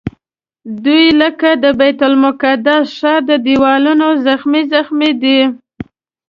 دوی 0.83 1.05
لکه 1.21 1.49
د 1.63 1.65
بیت 1.79 1.99
المقدس 2.09 2.85
ښار 2.97 3.19
د 3.29 3.31
دیوالونو 3.45 4.07
زخمي 4.25 4.61
زخمي 4.73 5.11
دي. 5.21 5.39